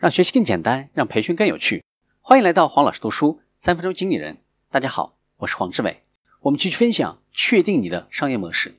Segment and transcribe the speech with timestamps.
[0.00, 1.84] 让学习更简单，让培训更有趣。
[2.22, 4.38] 欢迎来到黄老师读书三分钟经理人。
[4.70, 6.04] 大家好，我是黄志伟。
[6.40, 8.76] 我们继续分享确定你的商业模式。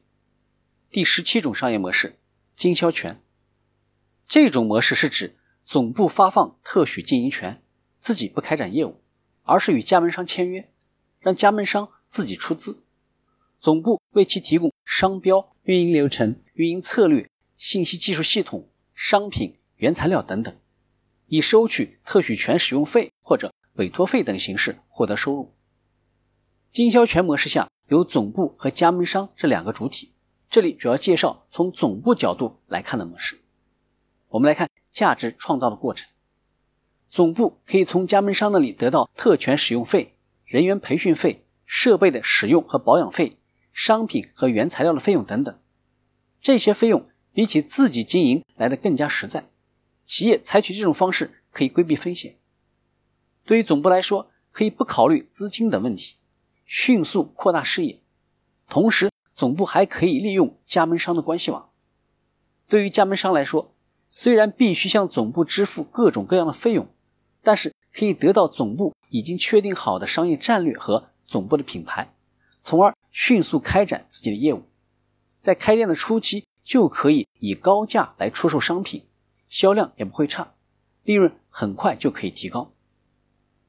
[0.90, 2.18] 第十七种商业模式：
[2.56, 3.22] 经销权。
[4.28, 7.62] 这种模式是指总部发放特许经营权，
[8.00, 9.00] 自己不开展业务，
[9.44, 10.72] 而是与加盟商签约，
[11.20, 12.82] 让加盟商自己出资，
[13.60, 20.58] 总部为其提供商标、运营流程、运营策略、信息技术系统、商品、原材料等等。
[21.32, 25.54] 以收取特许权使用费或者委托费等形式获得收入。
[26.74, 30.12] 经销权模式下有总部和加盟商这两个主体。
[30.50, 33.40] 这里主要介绍从总部角度来看的模式。
[34.28, 36.10] 我们来看价值创造的过程。
[37.10, 43.38] 总部可以从加盟商那里得到特权使用费、人员培训费、设备的使用和保养费、
[43.72, 45.58] 商品和原材料的费用等等。
[46.42, 49.51] 这些费用比起自己经营来的更加实在。
[50.12, 52.38] 企业采取这种方式可以规避风险。
[53.46, 56.18] 对于总部来说，可以不考虑资金等问题，
[56.66, 58.02] 迅速扩大事业。
[58.68, 61.70] 同时，总部还可以利用加盟商的关系网。
[62.68, 63.74] 对于加盟商来说，
[64.10, 66.94] 虽然必须向总部支付各种各样的费用，
[67.42, 72.14] 但是可以得到总部已经确定好的商业战略和总部的品牌，
[72.62, 74.64] 从而迅速开展自己的业务。
[75.40, 79.06] 在开店的初期，就可以以高价来出售商品。
[79.52, 80.54] 销量也不会差，
[81.04, 82.72] 利润很快就可以提高。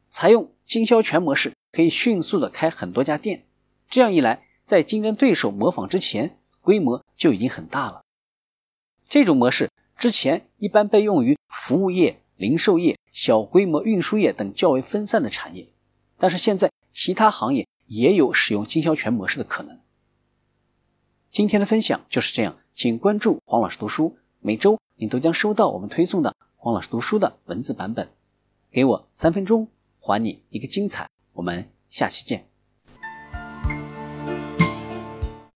[0.08, 3.46] 采用经销权模式，可以迅速的开很多家店，
[3.90, 8.04] 这样一来，在竞争对手模仿之前，规模就已经很大了。
[9.08, 15.68] 这种模式之前一般被用于服务业、零售业、小规模运输业等较为分散的产业，
[16.16, 19.80] 但是现在其他行业也有使用经销权模式的可能。
[21.32, 24.78] 今天的分享就是这样，请关注黄老师读书，每周。
[24.96, 28.08] 你都将收到我们推送的黄老师读书的文字版本。
[28.70, 29.66] 给我三分钟，
[29.98, 31.08] 还你一个精彩。
[31.32, 32.51] 我们下期见。